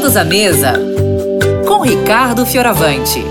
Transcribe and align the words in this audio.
Todos 0.00 0.16
à 0.16 0.24
Mesa, 0.24 0.72
com 1.68 1.82
Ricardo 1.82 2.46
Fioravante. 2.46 3.22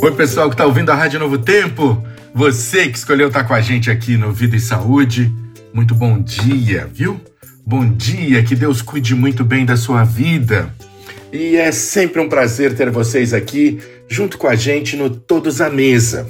Oi, 0.00 0.12
pessoal 0.12 0.48
que 0.48 0.54
está 0.54 0.64
ouvindo 0.64 0.92
a 0.92 0.94
Rádio 0.94 1.18
Novo 1.18 1.38
Tempo. 1.38 2.00
Você 2.32 2.88
que 2.88 2.96
escolheu 2.96 3.26
estar 3.26 3.42
com 3.42 3.52
a 3.52 3.60
gente 3.60 3.90
aqui 3.90 4.16
no 4.16 4.30
Vida 4.30 4.54
e 4.54 4.60
Saúde. 4.60 5.28
Muito 5.72 5.92
bom 5.92 6.22
dia, 6.22 6.88
viu? 6.88 7.20
Bom 7.66 7.84
dia, 7.84 8.44
que 8.44 8.54
Deus 8.54 8.80
cuide 8.80 9.12
muito 9.12 9.42
bem 9.42 9.66
da 9.66 9.76
sua 9.76 10.04
vida. 10.04 10.72
E 11.32 11.56
é 11.56 11.72
sempre 11.72 12.20
um 12.20 12.28
prazer 12.28 12.76
ter 12.76 12.90
vocês 12.90 13.34
aqui 13.34 13.80
junto 14.08 14.38
com 14.38 14.46
a 14.46 14.54
gente 14.54 14.96
no 14.96 15.10
Todos 15.10 15.60
à 15.60 15.68
Mesa. 15.68 16.28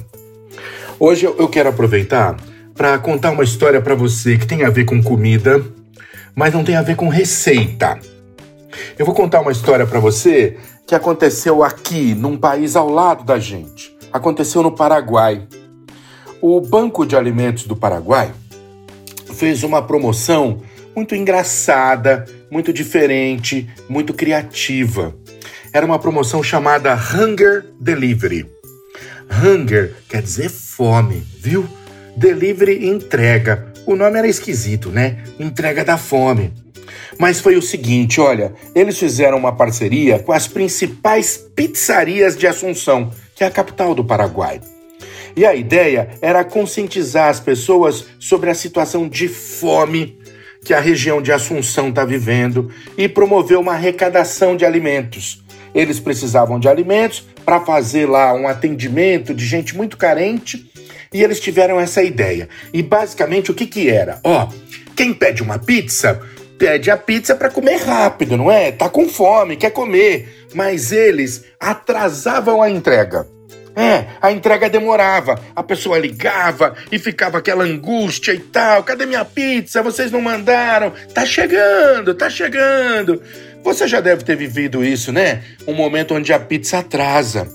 Hoje 0.99 1.25
eu 1.25 1.47
quero 1.47 1.69
aproveitar 1.69 2.35
para 2.73 2.97
contar 2.97 3.29
uma 3.29 3.43
história 3.43 3.79
para 3.79 3.93
você 3.93 4.35
que 4.35 4.47
tem 4.47 4.63
a 4.63 4.69
ver 4.71 4.85
com 4.85 5.01
comida, 5.03 5.63
mas 6.35 6.53
não 6.53 6.63
tem 6.63 6.75
a 6.75 6.81
ver 6.81 6.95
com 6.95 7.07
receita. 7.07 7.97
Eu 8.99 9.05
vou 9.05 9.15
contar 9.15 9.41
uma 9.41 9.51
história 9.51 9.87
para 9.87 9.99
você 9.99 10.57
que 10.85 10.93
aconteceu 10.93 11.63
aqui, 11.63 12.13
num 12.13 12.37
país 12.37 12.75
ao 12.75 12.89
lado 12.89 13.23
da 13.23 13.39
gente. 13.39 13.95
Aconteceu 14.11 14.61
no 14.61 14.71
Paraguai. 14.71 15.47
O 16.41 16.61
Banco 16.61 17.05
de 17.05 17.15
Alimentos 17.15 17.63
do 17.65 17.75
Paraguai 17.75 18.31
fez 19.33 19.63
uma 19.63 19.81
promoção 19.81 20.61
muito 20.95 21.15
engraçada, 21.15 22.25
muito 22.51 22.71
diferente, 22.71 23.67
muito 23.89 24.13
criativa. 24.13 25.15
Era 25.73 25.85
uma 25.85 25.99
promoção 25.99 26.41
chamada 26.41 26.93
Hunger 26.93 27.65
Delivery. 27.79 28.49
Hunger 29.29 29.95
quer 30.07 30.21
dizer 30.21 30.49
fome, 30.49 31.25
viu? 31.39 31.67
Delivery 32.15 32.87
entrega. 32.87 33.73
O 33.85 33.95
nome 33.95 34.17
era 34.17 34.27
esquisito, 34.27 34.89
né? 34.89 35.23
Entrega 35.39 35.85
da 35.85 35.97
fome. 35.97 36.51
Mas 37.19 37.39
foi 37.39 37.55
o 37.55 37.61
seguinte, 37.61 38.19
olha, 38.19 38.53
eles 38.73 38.97
fizeram 38.97 39.37
uma 39.37 39.55
parceria 39.55 40.17
com 40.17 40.31
as 40.31 40.47
principais 40.47 41.37
pizzarias 41.55 42.35
de 42.35 42.47
Assunção, 42.47 43.11
que 43.35 43.43
é 43.43 43.47
a 43.47 43.51
capital 43.51 43.93
do 43.93 44.03
Paraguai. 44.03 44.59
E 45.35 45.45
a 45.45 45.53
ideia 45.53 46.09
era 46.21 46.43
conscientizar 46.43 47.29
as 47.29 47.39
pessoas 47.39 48.05
sobre 48.19 48.49
a 48.49 48.55
situação 48.55 49.07
de 49.07 49.27
fome 49.27 50.17
que 50.63 50.73
a 50.73 50.79
região 50.79 51.21
de 51.21 51.31
Assunção 51.31 51.89
está 51.89 52.03
vivendo 52.03 52.71
e 52.97 53.07
promover 53.07 53.59
uma 53.59 53.73
arrecadação 53.73 54.57
de 54.57 54.65
alimentos. 54.65 55.43
Eles 55.75 55.99
precisavam 55.99 56.59
de 56.59 56.67
alimentos 56.67 57.23
para 57.45 57.59
fazer 57.59 58.07
lá 58.07 58.33
um 58.33 58.47
atendimento 58.47 59.33
de 59.33 59.45
gente 59.45 59.75
muito 59.75 59.95
carente 59.95 60.71
e 61.13 61.23
eles 61.23 61.39
tiveram 61.39 61.79
essa 61.79 62.03
ideia. 62.03 62.47
E 62.73 62.81
basicamente 62.81 63.51
o 63.51 63.53
que 63.53 63.65
que 63.65 63.89
era? 63.89 64.19
Ó, 64.23 64.49
quem 64.95 65.13
pede 65.13 65.43
uma 65.43 65.59
pizza 65.59 66.21
pede 66.57 66.89
a 66.89 66.97
pizza 66.97 67.35
para 67.35 67.49
comer 67.49 67.77
rápido, 67.77 68.37
não 68.37 68.51
é? 68.51 68.71
Tá 68.71 68.89
com 68.89 69.09
fome, 69.09 69.57
quer 69.57 69.71
comer, 69.71 70.47
mas 70.53 70.91
eles 70.91 71.43
atrasavam 71.59 72.61
a 72.61 72.69
entrega. 72.69 73.27
É, 73.75 74.05
a 74.21 74.31
entrega 74.31 74.69
demorava, 74.69 75.37
a 75.53 75.61
pessoa 75.61 75.99
ligava 75.99 76.75
e 76.89 76.97
ficava 76.97 77.39
aquela 77.39 77.65
angústia 77.65 78.31
e 78.31 78.39
tal. 78.39 78.83
Cadê 78.83 79.05
minha 79.05 79.25
pizza? 79.25 79.83
Vocês 79.83 80.11
não 80.11 80.21
mandaram? 80.21 80.93
Tá 81.13 81.25
chegando, 81.25 82.13
tá 82.13 82.29
chegando. 82.29 83.21
Você 83.63 83.85
já 83.85 83.99
deve 83.99 84.23
ter 84.23 84.37
vivido 84.37 84.83
isso, 84.83 85.11
né? 85.11 85.43
Um 85.67 85.73
momento 85.73 86.13
onde 86.13 86.31
a 86.31 86.39
pizza 86.39 86.79
atrasa. 86.79 87.49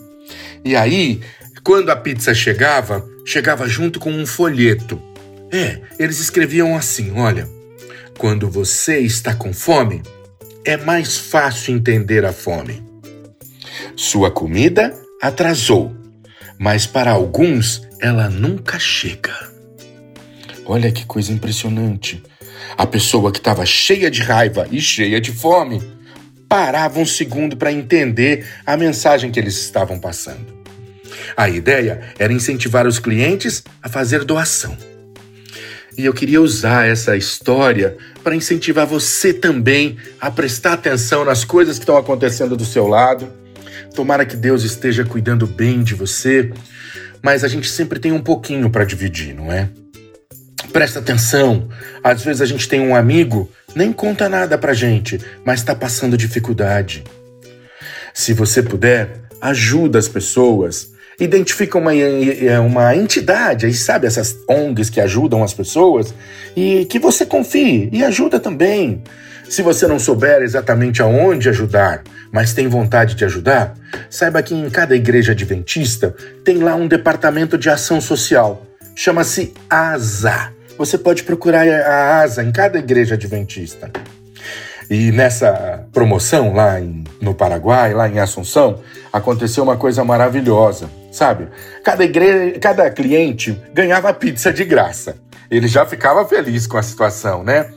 E 0.63 0.77
aí, 0.77 1.23
quando 1.65 1.89
a 1.89 1.97
pizza 1.97 2.35
chegava, 2.35 3.03
chegava 3.25 3.69
junto 3.69 3.99
com 3.99 4.11
um 4.11 4.27
folheto. 4.27 5.01
É, 5.53 5.81
eles 5.99 6.21
escreviam 6.21 6.77
assim: 6.77 7.13
olha, 7.13 7.49
quando 8.19 8.49
você 8.49 8.99
está 8.99 9.35
com 9.35 9.53
fome, 9.53 10.03
é 10.65 10.77
mais 10.77 11.17
fácil 11.17 11.75
entender 11.75 12.25
a 12.25 12.33
fome. 12.33 12.83
Sua 13.97 14.31
comida 14.31 14.95
atrasou 15.21 16.01
mas 16.61 16.87
para 16.87 17.13
alguns 17.13 17.89
ela 18.03 18.29
nunca 18.29 18.79
chega. 18.79 19.33
Olha 20.67 20.93
que 20.93 21.07
coisa 21.07 21.33
impressionante. 21.33 22.23
A 22.77 22.87
pessoa 22.87 23.33
que 23.33 23.39
estava 23.39 23.65
cheia 23.65 24.11
de 24.11 24.21
raiva 24.21 24.69
e 24.71 24.79
cheia 24.79 25.19
de 25.19 25.33
fome 25.33 25.83
parava 26.47 27.01
um 27.01 27.07
segundo 27.07 27.57
para 27.57 27.73
entender 27.73 28.47
a 28.67 28.77
mensagem 28.77 29.31
que 29.31 29.41
eles 29.41 29.57
estavam 29.57 29.99
passando. 29.99 30.60
A 31.37 31.49
ideia 31.49 32.01
era 32.19 32.33
incentivar 32.33 32.87
os 32.87 32.99
clientes 32.99 33.63
a 33.83 33.89
fazer 33.89 34.25
doação. 34.25 34.77
E 35.97 36.05
eu 36.05 36.15
queria 36.15 36.41
usar 36.41 36.89
essa 36.89 37.17
história 37.17 37.97
para 38.23 38.35
incentivar 38.35 38.87
você 38.87 39.33
também 39.33 39.97
a 40.21 40.31
prestar 40.31 40.75
atenção 40.75 41.25
nas 41.25 41.45
coisas 41.45 41.79
que 41.79 41.83
estão 41.83 41.97
acontecendo 41.97 42.57
do 42.57 42.65
seu 42.65 42.87
lado 42.87 43.41
Tomara 43.95 44.25
que 44.25 44.37
Deus 44.37 44.63
esteja 44.63 45.05
cuidando 45.05 45.47
bem 45.47 45.83
de 45.83 45.95
você, 45.95 46.53
mas 47.21 47.43
a 47.43 47.49
gente 47.49 47.69
sempre 47.69 47.99
tem 47.99 48.13
um 48.13 48.23
pouquinho 48.23 48.71
para 48.71 48.85
dividir, 48.85 49.35
não 49.35 49.53
é? 49.53 49.69
Presta 50.73 51.01
atenção. 51.01 51.69
Às 52.03 52.23
vezes 52.23 52.41
a 52.41 52.47
gente 52.47 52.69
tem 52.69 52.81
um 52.81 52.95
amigo, 52.95 53.51
nem 53.75 53.93
conta 53.93 54.29
nada 54.29 54.57
pra 54.57 54.73
gente, 54.73 55.21
mas 55.45 55.61
está 55.61 55.75
passando 55.75 56.17
dificuldade. 56.17 57.03
Se 58.15 58.33
você 58.33 58.63
puder, 58.63 59.23
ajuda 59.41 59.99
as 59.99 60.09
pessoas. 60.09 60.93
Identifica 61.21 61.79
uma, 61.79 61.93
uma 62.67 62.97
entidade, 62.97 63.67
aí 63.67 63.75
sabe, 63.75 64.07
essas 64.07 64.37
ONGs 64.49 64.89
que 64.89 65.01
ajudam 65.01 65.45
as 65.45 65.53
pessoas, 65.53 66.15
e 66.57 66.87
que 66.87 66.99
você 66.99 67.27
confie 67.27 67.91
e 67.93 68.03
ajuda 68.03 68.41
também. 68.41 69.03
Se 69.49 69.63
você 69.63 69.87
não 69.87 69.99
souber 69.99 70.43
exatamente 70.43 71.03
aonde 71.03 71.49
ajudar, 71.49 72.03
mas 72.33 72.55
tem 72.55 72.69
vontade 72.69 73.15
de 73.15 73.25
ajudar, 73.25 73.75
saiba 74.09 74.43
que 74.43 74.55
em 74.55 74.71
cada 74.71 74.95
igreja 74.97 75.33
adventista 75.33 76.15
tem 76.45 76.59
lá 76.59 76.75
um 76.75 76.87
departamento 76.87 77.59
de 77.59 77.69
ação 77.69 78.01
social. 78.01 78.65
Chama-se 78.95 79.53
ASA. 79.69 80.53
Você 80.79 80.97
pode 80.97 81.25
procurar 81.25 81.67
a 81.67 82.23
ASA 82.23 82.43
em 82.43 82.51
cada 82.51 82.79
igreja 82.79 83.15
adventista. 83.15 83.91
E 84.89 85.13
nessa 85.13 85.70
promoção 85.93 86.55
lá 86.55 86.81
em, 86.81 87.05
no 87.21 87.35
Paraguai, 87.35 87.93
lá 87.95 88.09
em 88.09 88.19
Assunção, 88.19 88.81
aconteceu 89.13 89.65
uma 89.65 89.77
coisa 89.77 90.05
maravilhosa, 90.05 90.91
sabe? 91.11 91.49
Cada, 91.85 92.05
igreja, 92.05 92.59
cada 92.59 92.91
cliente 92.91 93.61
ganhava 93.73 94.13
pizza 94.13 94.53
de 94.53 94.65
graça. 94.65 95.17
Ele 95.51 95.67
já 95.67 95.85
ficava 95.85 96.25
feliz 96.25 96.67
com 96.67 96.77
a 96.77 96.83
situação, 96.83 97.43
né? 97.43 97.71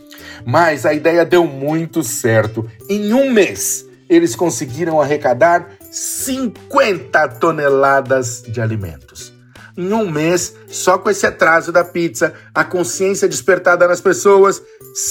Mas 0.46 0.85
a 0.85 0.94
ideia 0.94 1.25
deu 1.25 1.46
muito 1.47 2.03
certo. 2.03 2.69
Em 2.90 3.13
um 3.13 3.31
mês, 3.31 3.85
eles 4.09 4.35
conseguiram 4.35 5.02
arrecadar 5.02 5.69
50 5.90 7.28
toneladas 7.29 8.44
de 8.47 8.62
alimentos. 8.62 9.34
Em 9.75 9.91
um 9.91 10.09
mês, 10.09 10.56
só 10.68 11.00
com 11.00 11.09
esse 11.09 11.25
atraso 11.25 11.72
da 11.72 11.84
pizza, 11.84 12.34
a 12.53 12.63
consciência 12.63 13.28
despertada 13.28 13.88
nas 13.88 14.00
pessoas, 14.00 14.62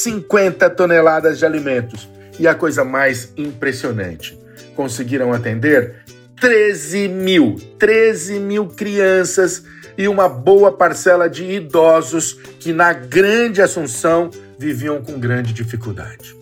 50 0.04 0.70
toneladas 0.70 1.38
de 1.38 1.44
alimentos. 1.44 2.08
E 2.38 2.46
a 2.48 2.54
coisa 2.54 2.84
mais 2.84 3.32
impressionante, 3.36 4.38
conseguiram 4.74 5.32
atender 5.32 5.96
13 6.40 7.08
mil, 7.08 7.56
13 7.78 8.38
mil 8.40 8.66
crianças 8.66 9.64
e 9.96 10.08
uma 10.08 10.28
boa 10.28 10.72
parcela 10.72 11.28
de 11.28 11.44
idosos 11.44 12.38
que 12.58 12.72
na 12.72 12.92
Grande 12.92 13.60
Assunção 13.60 14.30
viviam 14.58 15.02
com 15.02 15.18
grande 15.18 15.52
dificuldade. 15.52 16.34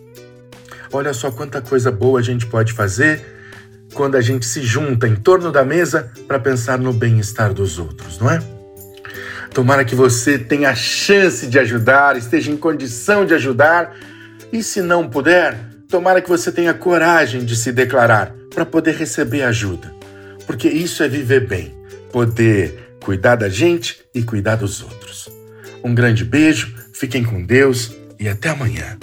Olha 0.92 1.12
só 1.12 1.30
quanta 1.30 1.60
coisa 1.60 1.90
boa 1.90 2.20
a 2.20 2.22
gente 2.22 2.46
pode 2.46 2.72
fazer 2.72 3.24
quando 3.94 4.16
a 4.16 4.20
gente 4.20 4.46
se 4.46 4.62
junta 4.62 5.06
em 5.06 5.16
torno 5.16 5.50
da 5.50 5.64
mesa 5.64 6.10
para 6.26 6.38
pensar 6.38 6.78
no 6.78 6.92
bem-estar 6.92 7.52
dos 7.52 7.78
outros, 7.78 8.18
não 8.18 8.30
é? 8.30 8.40
Tomara 9.52 9.84
que 9.84 9.94
você 9.94 10.38
tenha 10.38 10.70
a 10.70 10.74
chance 10.74 11.46
de 11.46 11.58
ajudar, 11.58 12.16
esteja 12.16 12.52
em 12.52 12.56
condição 12.56 13.26
de 13.26 13.34
ajudar, 13.34 13.96
e 14.52 14.62
se 14.62 14.80
não 14.80 15.08
puder, 15.08 15.58
tomara 15.90 16.22
que 16.22 16.28
você 16.28 16.52
tenha 16.52 16.72
coragem 16.72 17.44
de 17.44 17.56
se 17.56 17.72
declarar 17.72 18.32
para 18.54 18.64
poder 18.64 18.94
receber 18.94 19.42
ajuda, 19.42 19.92
porque 20.46 20.68
isso 20.68 21.02
é 21.02 21.08
viver 21.08 21.46
bem, 21.46 21.74
poder 22.12 22.94
cuidar 23.00 23.36
da 23.36 23.48
gente 23.48 24.00
e 24.14 24.22
cuidar 24.22 24.56
dos 24.56 24.82
outros. 24.82 25.28
Um 25.82 25.94
grande 25.94 26.24
beijo, 26.24 26.74
fiquem 26.92 27.24
com 27.24 27.44
Deus 27.44 27.92
e 28.18 28.28
até 28.28 28.50
amanhã. 28.50 28.98